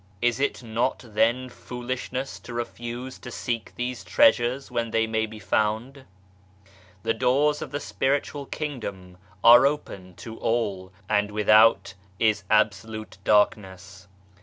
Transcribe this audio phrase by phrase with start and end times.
[0.19, 5.37] Is it not then foolishness to refuse to seek these treasures where they may be
[5.37, 6.05] found?
[7.03, 13.55] The doors of the Spiritual Kingdom are open to all, and without is absolute dark
[13.57, 14.07] ness.